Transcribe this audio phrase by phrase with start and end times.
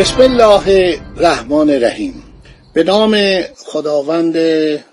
[0.00, 2.22] بسم الله الرحمن الرحیم.
[2.72, 4.36] به نام خداوند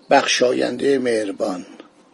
[0.10, 1.66] بخشاینده مهربان.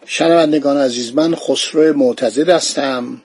[0.05, 3.21] شنوندگان عزیز من خسرو معتزد هستم.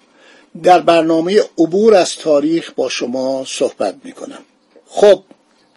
[0.63, 4.39] در برنامه عبور از تاریخ با شما صحبت می کنم
[4.87, 5.23] خب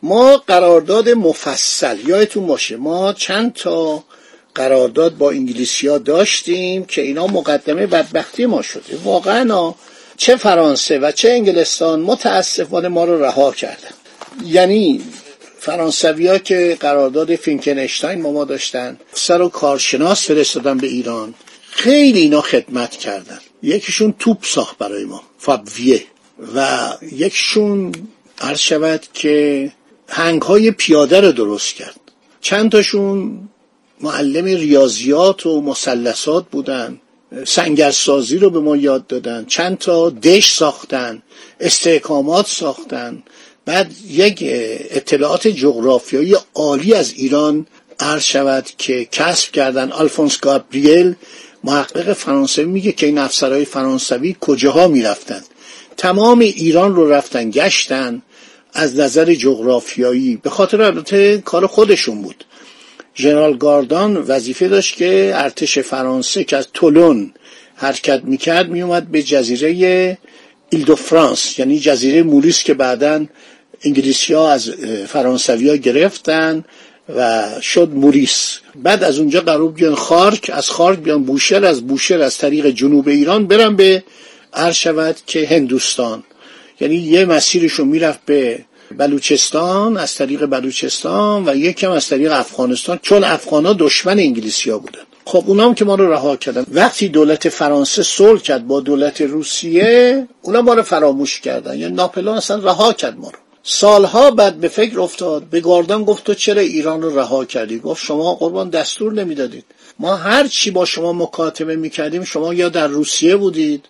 [0.03, 4.03] ما قرارداد مفصل یادتون باشه ما چند تا
[4.55, 8.97] قرارداد با انگلیسی داشتیم که اینا مقدمه بدبختی ما شده.
[9.03, 9.73] واقعا
[10.21, 13.89] چه فرانسه و چه انگلستان متاسفانه ما رو رها کردن.
[14.45, 15.01] یعنی
[15.59, 21.33] فرانسوی ها که قرارداد فینکنشتاین ما ما داشتن سر و کارشناس فرستادن به ایران
[21.71, 23.39] خیلی اینا خدمت کردن.
[23.63, 26.03] یکیشون توپ ساخت برای ما فابویه.
[26.55, 27.91] و یکیشون
[28.41, 29.71] عرض شود که
[30.07, 31.99] هنگ های پیاده رو درست کرد.
[32.41, 33.39] چند تاشون
[34.01, 37.01] معلم ریاضیات و مسلسات بودن.
[37.47, 39.45] سنگرسازی رو به ما یاد دادن.
[39.45, 41.21] چند تا دش ساختن
[41.59, 43.23] استحکامات ساختن.
[43.65, 44.39] بعد یک
[44.89, 47.67] اطلاعات جغرافیایی عالی از ایران
[47.99, 49.91] عرض شود که کسب کردن.
[49.91, 51.15] آلفونس گابریل
[51.63, 55.41] محقق فرانسوی میگه که این افسرهای فرانسوی کجاها می‌رفتن.
[55.97, 58.21] تمام ایران رو رفتن گشتن
[58.73, 60.35] از نظر جغرافیایی.
[60.35, 62.45] به خاطر البته کار خودشون بود.
[63.15, 67.33] ژنرال گاردان وظیفه داشت که ارتش فرانسه که از تولون
[67.75, 70.17] حرکت می‌کرد میومد به جزیره
[70.69, 73.25] ایل دو فرانس یعنی جزیره موریس که بعدا
[73.83, 74.69] انگلیسی ها از
[75.07, 76.63] فرانسوی ها گرفتن
[77.15, 78.59] و شد موریس.
[78.75, 83.07] بعد از اونجا قرار بیان خارک از خارک بیان بوشهر از بوشهر از طریق جنوب
[83.07, 84.03] ایران برن به
[84.53, 84.87] عرض
[85.27, 86.23] که هندوستان.
[86.79, 88.65] یعنی یه مسیرشون می‌رفت به
[88.97, 94.77] بلوچستان از طریق بلوچستان و یکم از طریق افغانستان چون افغان ها دشمن انگلیسی ها
[94.77, 95.01] بودن.
[95.25, 96.65] خب اونام که ما رو رها کردن.
[96.71, 101.79] وقتی دولت فرانسه صلح کرد با دولت روسیه اونا ما رو فراموش کردن.
[101.79, 103.39] یعنی ناپلون اصلا رها کرد ما رو.
[103.63, 105.43] سالها بعد به فکر افتاد.
[105.43, 109.65] به گاردان گفت تو چرا ایران رو رها کردی؟ گفت شما قربان دستور نمی‌دادید.
[109.99, 113.85] ما هر چی با شما مکاتبه می‌کردیم شما یا در روسیه بودید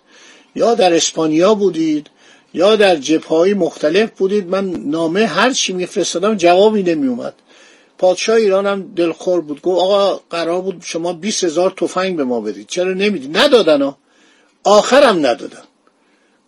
[0.54, 2.06] یا در اسپانیا بودید
[2.54, 4.48] یا در جبههای مختلف بودید.
[4.48, 7.34] من نامه هر چی میفرستادم جوابی نمیومد
[7.98, 9.62] پادشاه ایران هم دلخور بود.
[9.62, 12.66] گفت آقا قرار بود شما 20 هزار تفنگ به ما بدید.
[12.66, 13.98] چرا نمی‌دید ندادن ها.
[14.64, 15.62] آخرم ندادن.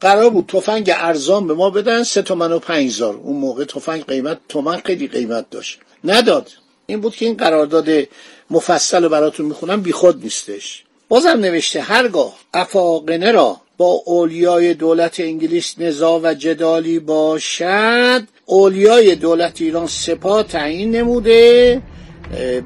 [0.01, 2.03] قرار بود تفنگ ارزان به ما بدن.
[2.03, 3.15] سه تومن و پنج هزار.
[3.15, 5.79] اون موقع تفنگ قیمت تومن خیلی قیمت داشت.
[6.05, 6.51] نداد.
[6.87, 7.89] این بود که این قرارداد
[8.51, 9.83] مفصل براتون می‌خونم.
[9.83, 10.85] بیخود نیستش.
[11.09, 18.23] بازم نوشته هرگاه افاقنه را با اولیای دولت انگلیس نزا و جدالی باشد.
[18.47, 21.83] اولیای دولت ایران سپاه تعیین نموده.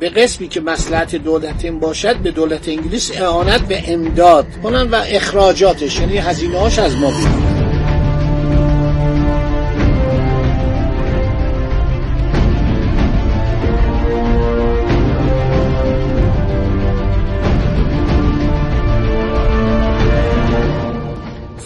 [0.00, 5.02] به قسمی که مسلحت دولت این باشد به دولت انگلیس اعانت به امداد کنن و
[5.08, 7.57] اخراجاتش یعنی هزینه هاش از ما بیرون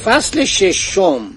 [0.04, 1.30] فصل ششم.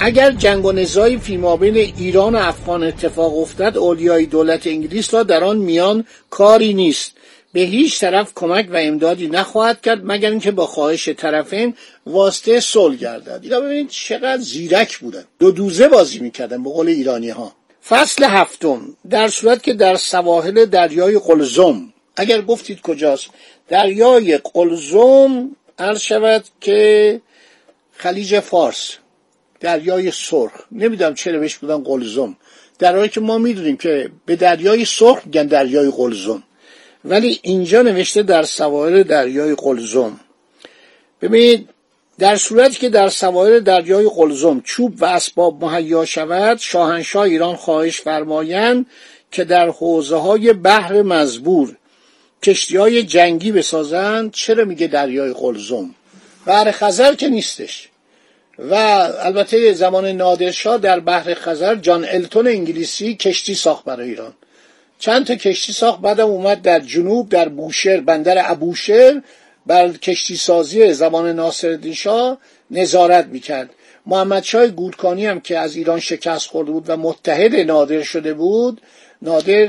[0.00, 5.22] اگر جنگ و نزاعی فی بین ایران و افغان اتفاق افتد اولیای دولت انگلیس را
[5.22, 7.12] در آن میان کاری نیست.
[7.52, 11.74] به هیچ طرف کمک و امدادی نخواهد کرد مگر اینکه با خواهش طرفین
[12.06, 13.40] واسطه صلح گردد.
[13.42, 15.24] اینا ببینید چقدر زیرک بودن.
[15.38, 17.52] دو دوزه بازی می‌کردن به قول ایرانی ها
[17.88, 18.96] فصل هفتم.
[19.10, 21.92] در صورت که در سواحل دریای قلزم.
[22.16, 23.26] اگر گفتید کجاست؟
[23.68, 27.20] دریای قلزم عرض شود که
[28.02, 28.94] خلیج فارس
[29.60, 30.52] دریای سرخ.
[30.72, 32.36] نمی‌دونم چرا بهش بودن قلزم.
[32.78, 36.42] در حالی که ما می‌دونیم که به دریای سرخ میگن دریای قلزم.
[37.04, 40.20] ولی اینجا نوشته در سواحل دریای قلزم.
[41.22, 41.68] ببینید
[42.18, 48.00] در صورتی که در سواحل دریای قلزم چوب و اسباب مهیا شود شاهنشاه ایران خواهش
[48.00, 48.86] فرمایند
[49.30, 51.76] که در حوزه های بحر مزبور
[52.42, 54.32] کشتی های جنگی بسازند.
[54.32, 55.94] چرا میگه دریای قلزم؟
[56.46, 57.88] بحر خزر که نیستش.
[58.70, 58.74] و
[59.20, 64.32] البته زمان نادرشاه در بحر خزر جان التون انگلیسی کشتی ساخت برای ایران.
[64.98, 69.22] چند تا کشتی ساخت بعدم اومد در جنوب در بوشهر بندر ابوشهر
[69.66, 72.38] بر کشتی سازی زمان ناصرالدین شاه
[72.70, 73.70] نظارت می‌کرد.
[74.06, 78.80] محمد شای گورکانی هم که از ایران شکست خورده بود و متحد نادر شده بود
[79.22, 79.68] نادر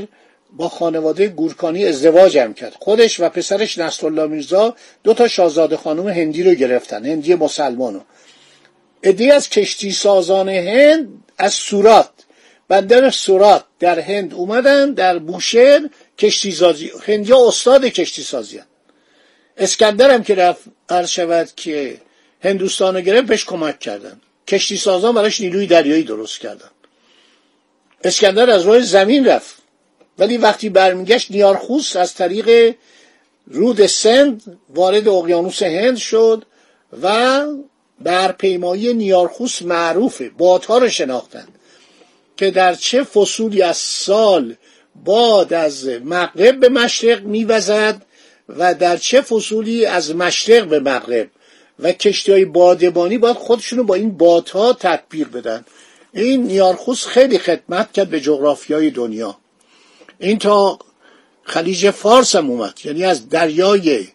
[0.54, 2.74] با خانواده گورکانی ازدواج هم کرد.
[2.80, 8.00] خودش و پسرش نصرالله میرزا دو تا شاهزاده خانم هندی رو گرفتن هندی مسلمانو
[9.04, 12.10] ادی از کشتی سازان هند از سورات.
[12.68, 18.66] بندر سورات در هند اومدن در بوشهر کشتی سازی هندیا استاد کشتی سازی هم.
[19.58, 22.02] اسکندر هم که رفت عرض شود که
[22.44, 24.22] هندوستان گرفت بهش کمک کردن.
[24.48, 26.70] کشتی سازان براش نیروی دریایی درست کردن.
[28.04, 29.56] اسکندر از راه زمین رفت.
[30.18, 32.76] ولی وقتی برمیگشت نیارخوس از طریق
[33.48, 36.46] رود سند وارد اقیانوس هند شد
[37.02, 37.46] و
[38.04, 40.30] بر پیمایی نیارخوس معروفه.
[40.30, 41.48] بادها رو شناختند
[42.38, 44.56] که در چه فصولی از سال
[45.06, 48.02] باد از مغرب به مشرق میوزد
[48.50, 51.30] و در چه فصولی از مشرق به مغرب.
[51.80, 55.66] و کشتی های بادبانی باید خودشونو با این بادها تطبیق بدن.
[56.14, 59.38] این نیارخوس خیلی خدمت کرد به جغرافیای دنیا.
[60.20, 60.80] این تا
[61.44, 62.80] خلیج فارس هم اومد.
[62.84, 64.08] یعنی از دریای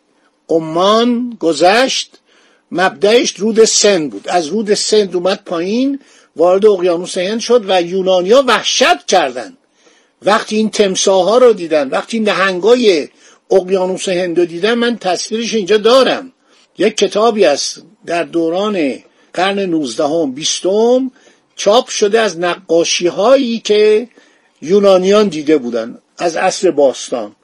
[0.48, 2.18] عمان گذشت
[2.72, 4.28] مبدعش رود سند بود.
[4.28, 5.98] از رود سند اومد پایین
[6.36, 9.56] وارد اقیانوس هند شد و یونانیا وحشت کردند.
[10.22, 13.08] وقتی این تمساها رو دیدن وقتی نهنگای
[13.50, 16.32] اقیانوس هند رو دیدن من تصویرش اینجا دارم.
[16.78, 18.98] یک کتابی است در دوران
[19.32, 20.62] قرن 19 هم 20
[21.56, 24.08] چاپ شده از نقاشی هایی که
[24.62, 27.36] یونانیان دیده بودن از عصر باستان.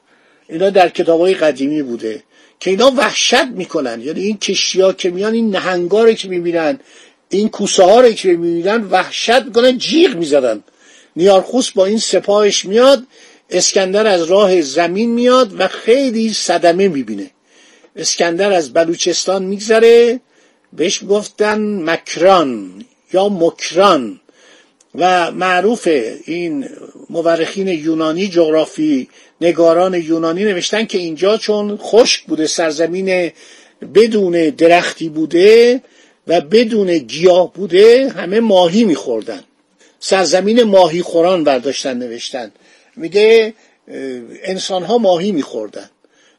[0.49, 2.23] اینا در کتاب های قدیمی بوده.
[2.59, 4.01] که اینا وحشت می‌کنن.
[4.01, 6.79] یعنی این کشتی ها که میان این نهنگا که می‌بینن
[7.29, 10.63] این کوسه ها رو که می‌بینن وحشت می‌کنن جیغ می‌زدن.
[11.15, 13.03] نیارخوس با این سپاهش میاد
[13.49, 17.31] اسکندر از راه زمین میاد و خیلی صدمه می‌بینه.
[17.95, 20.19] اسکندر از بلوچستان میگذره
[20.73, 24.19] بهش گفتن مکران یا مکران.
[24.97, 25.87] و معروف
[26.25, 26.69] این
[27.09, 29.07] مورخین یونانی جغرافی
[29.41, 33.31] نگاران یونانی نوشتن که اینجا چون خشک بوده سرزمین
[33.95, 35.81] بدون درختی بوده
[36.27, 39.41] و بدون گیاه بوده همه ماهی میخوردن.
[39.99, 42.51] سرزمین ماهی خوران برداشتن نوشتن.
[42.95, 43.53] میگه
[44.43, 45.89] انسان ها ماهی میخوردن.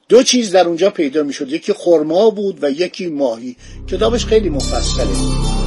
[0.09, 1.53] دو چیز در اونجا پیدا می‌شد.
[1.53, 3.57] یکی خرما بود و یکی ماهی.
[3.89, 5.66] کتابش خیلی مفصله.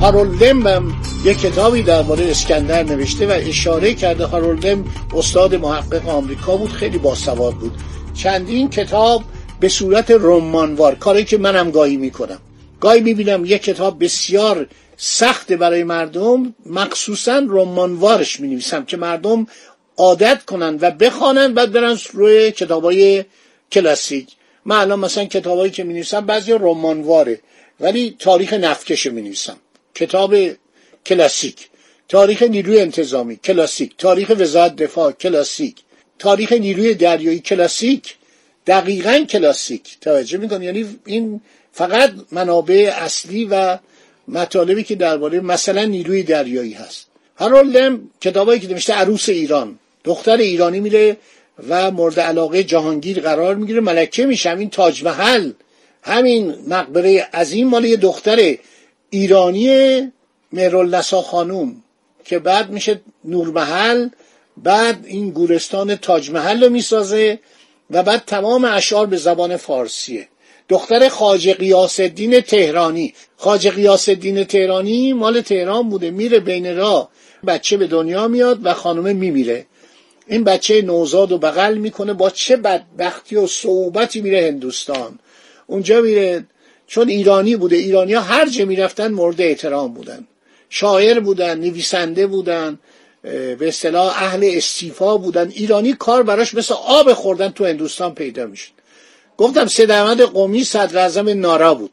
[0.00, 0.94] هارولدم هم
[1.24, 4.84] یک کتابی درباره اسکندر نوشته و اشاره کرده هارولدم
[5.14, 7.72] استاد محقق آمریکا بود خیلی باسواد بود.
[8.14, 9.22] چندین کتاب
[9.60, 12.38] به صورت رمانوار کاری که منم گاهی می‌کنم.
[12.80, 14.66] گاهی می‌بینم یک کتاب بسیار
[14.96, 19.46] سخت برای مردم مخصوصا رمانوارش می نویسم که مردم
[19.96, 23.24] عادت کنن و بخوانن بعد برن روی کتابای
[23.72, 24.28] کلاسیک.
[24.64, 27.40] من الان مثلا کتابایی که می نویسم بعضی رمانواره
[27.80, 29.56] ولی تاریخ نفکش می نویسم
[29.96, 30.34] کتاب
[31.06, 31.58] کلاسیک.
[32.08, 33.90] تاریخ نیروی انتظامی کلاسیک.
[33.98, 35.76] تاریخ وزارت دفاع کلاسیک.
[36.18, 38.04] تاریخ نیروی دریایی کلاسیک.
[38.66, 39.84] دقیقا کلاسیک.
[40.00, 41.40] توجه می‌کنی؟ یعنی این
[41.72, 43.78] فقط منابع اصلی و
[44.28, 47.06] مطالبی که درباره مثلا نیروی دریایی هست.
[47.36, 49.78] هارولدم کتابایی که نوشته عروس ایران.
[50.04, 51.16] دختر ایرانی میره
[51.68, 54.58] و مورد علاقه جهانگیر قرار می‌گیره ملکه میشه.
[54.58, 55.52] این تاج محل
[56.02, 58.56] همین مقبره عظیم مال یه دختر
[59.10, 60.12] ایرانی
[60.52, 61.82] مهرالنسا خانوم
[62.24, 64.08] که بعد میشه نورمحل
[64.56, 67.38] بعد این گورستان تاج محل رو می‌سازه
[67.90, 70.28] و بعد تمام اشعار به زبان فارسیه.
[70.68, 73.14] دختر خاج قیاس الدین تهرانی.
[73.36, 76.10] خاج قیاس الدین تهرانی مال تهران بوده.
[76.10, 77.10] میره بین راه.
[77.46, 79.66] بچه به دنیا میاد و خانومه میمیره.
[80.26, 82.12] این بچه نوزاد و بغل می‌کنه.
[82.12, 85.18] با چه بدبختی و صعوبتی میره هندوستان.
[85.66, 86.46] اونجا میره
[86.86, 90.26] چون ایرانی بوده ایرانی ها هر جا می‌رفتن مورد احترام بودن.
[90.70, 92.78] شاعر بودن نویسنده بودن
[93.22, 95.50] به اصطلاح اهل استیفا بودن.
[95.50, 98.70] ایرانی کار براش مثل آب خوردن تو هندوستان پیدا می‌شد.
[99.36, 101.92] گفتم سید احمد قمی صدر اعظم نارای بود.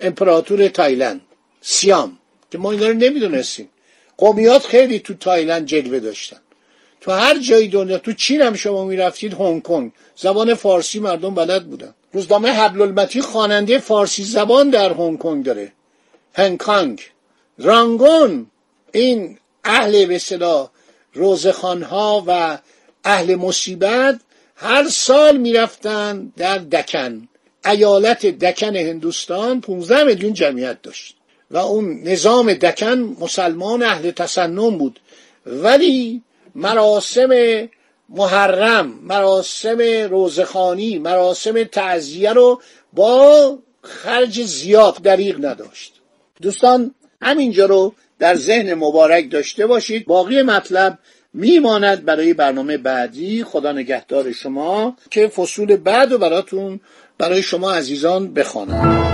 [0.00, 1.20] امپراتور تایلند.
[1.60, 2.18] سیام.
[2.50, 3.68] که ما اینا رو نمی‌دونستیم.
[4.18, 6.36] قمی ها خیلی تو تایلند جلوه داشتن.
[7.00, 9.92] تو هر جای دنیا تو چین هم شما می‌رفتید هنگ کنگ.
[10.16, 11.94] زبان فارسی مردم بلد بودن.
[12.14, 15.72] روزنامه حبل المتین خواننده فارسی زبان در هنگ کنگ داره.
[16.34, 17.00] هنگ
[17.58, 18.46] رانگون.
[18.92, 20.68] این اهل به اصطلاح
[21.90, 22.58] ها و
[23.04, 24.20] اهل مصیبت
[24.56, 27.28] هر سال می‌رفتن در دکن.
[27.64, 31.16] ایالت دکن هندوستان 15 میلیون جمعیت داشت.
[31.50, 35.00] و اون نظام دکن مسلمان اهل تسنن بود.
[35.46, 36.22] ولی
[36.54, 37.30] مراسم
[38.08, 39.78] محرم مراسم
[40.10, 42.60] روزخانی مراسم تعذیه رو
[42.92, 46.00] با خرج زیاد دریغ نداشت.
[46.42, 50.06] دوستان همینجا رو در ذهن مبارک داشته باشید.
[50.06, 50.98] باقی مطلب
[51.34, 53.44] میماند برای برنامه بعدی.
[53.44, 56.80] خدا نگهدار شما که فصول بعد و براتون
[57.18, 59.13] برای شما عزیزان بخوانم.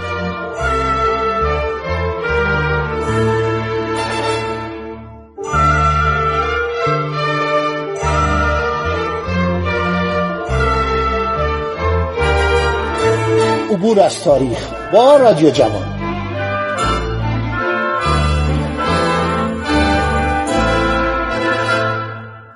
[13.91, 16.00] عبور از تاریخ با رادیو جوان.